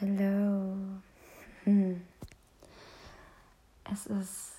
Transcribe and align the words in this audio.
Hallo. 0.00 0.78
Hm. 1.64 2.00
Es 3.92 4.06
ist 4.06 4.52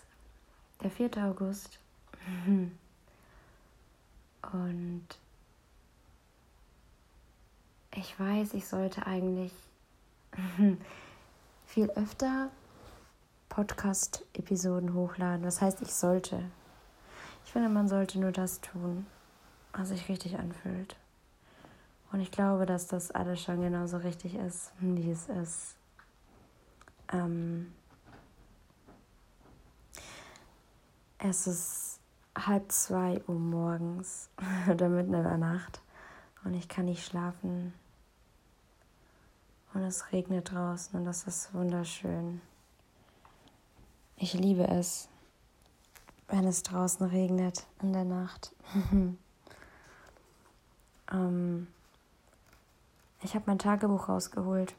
der 0.83 0.92
4. 0.92 1.17
August. 1.17 1.79
Und 4.51 5.07
ich 7.96 8.19
weiß, 8.19 8.54
ich 8.54 8.67
sollte 8.67 9.07
eigentlich 9.07 9.51
viel 11.65 11.89
öfter 11.92 12.51
Podcast-Episoden 13.49 14.94
hochladen. 14.94 15.42
Das 15.42 15.60
heißt, 15.60 15.81
ich 15.81 15.92
sollte. 15.92 16.44
Ich 17.45 17.52
finde, 17.52 17.70
man 17.70 17.88
sollte 17.88 18.20
nur 18.20 18.31
das 18.31 18.62
tun, 18.62 19.08
was 19.73 19.89
sich 19.89 20.08
richtig 20.08 20.38
anfühlt. 20.38 20.95
Und 22.12 22.20
ich 22.20 22.31
glaube, 22.31 22.66
dass 22.66 22.88
das 22.88 23.12
alles 23.12 23.41
schon 23.41 23.62
genauso 23.62 23.98
richtig 23.98 24.35
ist, 24.35 24.73
wie 24.80 25.11
es 25.11 25.30
ist. 25.30 25.75
Ähm 27.11 27.73
es 31.19 31.47
ist 31.47 31.99
halb 32.35 32.71
zwei 32.71 33.21
Uhr 33.27 33.35
morgens 33.35 34.29
oder 34.69 34.89
mitten 34.89 35.13
in 35.13 35.23
der 35.23 35.38
Nacht 35.38 35.81
und 36.43 36.53
ich 36.53 36.67
kann 36.67 36.85
nicht 36.85 37.05
schlafen. 37.05 37.73
Und 39.73 39.83
es 39.83 40.11
regnet 40.11 40.52
draußen 40.52 40.99
und 40.99 41.05
das 41.05 41.27
ist 41.27 41.53
wunderschön. 41.53 42.41
Ich 44.17 44.33
liebe 44.33 44.67
es, 44.67 45.07
wenn 46.27 46.45
es 46.45 46.61
draußen 46.63 47.05
regnet 47.07 47.66
in 47.81 47.93
der 47.93 48.03
Nacht. 48.03 48.53
ähm 51.11 51.67
ich 53.23 53.35
habe 53.35 53.45
mein 53.48 53.59
Tagebuch 53.59 54.09
rausgeholt, 54.09 54.73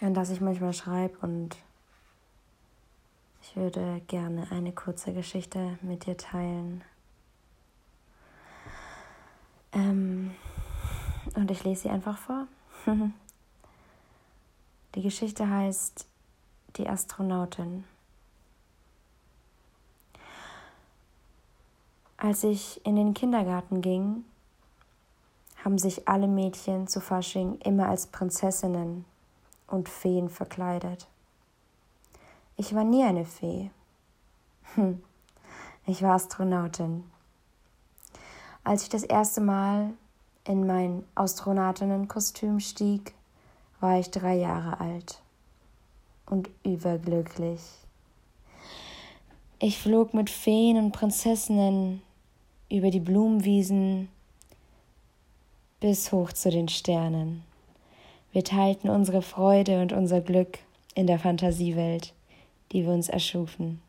in 0.00 0.14
das 0.14 0.30
ich 0.30 0.40
manchmal 0.40 0.72
schreibe 0.72 1.18
und 1.20 1.56
ich 3.42 3.56
würde 3.56 4.00
gerne 4.06 4.46
eine 4.50 4.72
kurze 4.72 5.12
Geschichte 5.12 5.78
mit 5.82 6.06
dir 6.06 6.16
teilen. 6.16 6.82
Ähm, 9.72 10.34
und 11.34 11.50
ich 11.50 11.64
lese 11.64 11.82
sie 11.82 11.90
einfach 11.90 12.18
vor. 12.18 12.46
Die 14.94 15.02
Geschichte 15.02 15.48
heißt 15.48 16.06
Die 16.76 16.88
Astronautin. 16.88 17.84
Als 22.16 22.44
ich 22.44 22.84
in 22.84 22.96
den 22.96 23.14
Kindergarten 23.14 23.80
ging, 23.80 24.24
haben 25.64 25.78
sich 25.78 26.08
alle 26.08 26.28
Mädchen 26.28 26.86
zu 26.86 27.00
Fasching 27.00 27.58
immer 27.64 27.88
als 27.88 28.06
Prinzessinnen 28.06 29.04
und 29.66 29.88
Feen 29.88 30.28
verkleidet. 30.28 31.06
Ich 32.56 32.74
war 32.74 32.84
nie 32.84 33.04
eine 33.04 33.24
Fee. 33.24 33.70
Hm. 34.74 35.02
Ich 35.86 36.02
war 36.02 36.14
Astronautin. 36.14 37.04
Als 38.62 38.82
ich 38.82 38.88
das 38.88 39.02
erste 39.02 39.40
Mal 39.40 39.90
in 40.44 40.66
mein 40.66 41.04
Astronautinnenkostüm 41.14 42.60
stieg, 42.60 43.14
war 43.80 43.98
ich 43.98 44.10
drei 44.10 44.36
Jahre 44.36 44.80
alt 44.80 45.22
und 46.26 46.50
überglücklich. 46.64 47.60
Ich 49.58 49.78
flog 49.78 50.14
mit 50.14 50.30
Feen 50.30 50.76
und 50.76 50.92
Prinzessinnen 50.92 52.02
über 52.70 52.90
die 52.90 53.00
Blumenwiesen 53.00 54.08
bis 55.80 56.12
hoch 56.12 56.32
zu 56.32 56.50
den 56.50 56.68
Sternen. 56.68 57.42
Wir 58.32 58.44
teilten 58.44 58.90
unsere 58.90 59.22
Freude 59.22 59.80
und 59.80 59.92
unser 59.92 60.20
Glück 60.20 60.58
in 60.94 61.06
der 61.06 61.18
Fantasiewelt, 61.18 62.12
die 62.72 62.84
wir 62.84 62.92
uns 62.92 63.08
erschufen. 63.08 63.80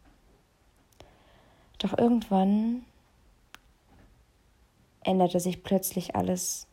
Doch 1.77 1.97
irgendwann 1.97 2.83
änderte 5.03 5.39
sich 5.39 5.63
plötzlich 5.63 6.15
alles. 6.15 6.65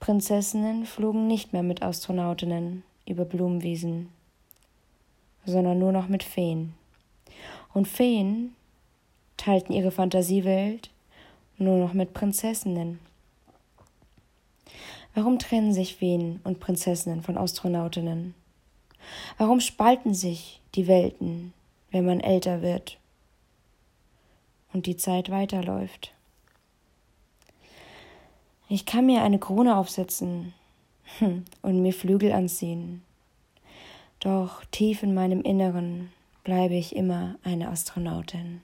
Prinzessinnen 0.00 0.86
flogen 0.86 1.26
nicht 1.26 1.52
mehr 1.52 1.62
mit 1.62 1.82
Astronautinnen 1.82 2.82
über 3.06 3.24
Blumenwiesen, 3.24 4.08
sondern 5.44 5.78
nur 5.78 5.92
noch 5.92 6.08
mit 6.08 6.22
Feen. 6.22 6.74
Und 7.74 7.86
Feen 7.86 8.54
teilten 9.36 9.74
ihre 9.74 9.90
Fantasiewelt 9.90 10.90
nur 11.58 11.78
noch 11.78 11.92
mit 11.92 12.14
Prinzessinnen. 12.14 12.98
Warum 15.14 15.38
trennen 15.38 15.74
sich 15.74 15.96
Feen 15.96 16.40
und 16.44 16.60
Prinzessinnen 16.60 17.22
von 17.22 17.36
Astronautinnen? 17.36 18.34
Warum 19.36 19.60
spalten 19.60 20.14
sich 20.14 20.60
die 20.74 20.86
Welten, 20.86 21.52
wenn 21.90 22.06
man 22.06 22.20
älter 22.20 22.62
wird 22.62 22.98
und 24.72 24.86
die 24.86 24.96
Zeit 24.96 25.30
weiterläuft? 25.30 26.14
Ich 28.68 28.86
kann 28.86 29.04
mir 29.04 29.22
eine 29.22 29.38
Krone 29.38 29.76
aufsetzen 29.76 30.54
und 31.62 31.82
mir 31.82 31.92
Flügel 31.92 32.32
anziehen. 32.32 33.02
Doch 34.20 34.64
tief 34.70 35.02
in 35.02 35.12
meinem 35.12 35.42
Inneren 35.42 36.10
bleibe 36.42 36.74
ich 36.74 36.96
immer 36.96 37.36
eine 37.44 37.68
Astronautin. 37.68 38.62